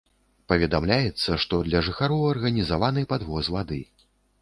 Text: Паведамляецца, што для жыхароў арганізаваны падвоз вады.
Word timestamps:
Паведамляецца, 0.51 1.37
што 1.45 1.61
для 1.69 1.83
жыхароў 1.91 2.27
арганізаваны 2.33 3.09
падвоз 3.15 3.55
вады. 3.59 3.83